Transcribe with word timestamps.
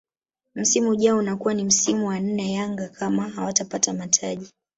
Msimu 0.55 0.89
ujao 0.89 1.17
unakuwa 1.17 1.53
ni 1.53 1.63
msimu 1.63 2.07
wa 2.07 2.19
nne 2.19 2.53
Yanga 2.53 2.89
kama 2.89 3.29
hawatapata 3.29 3.93
mataji 3.93 4.49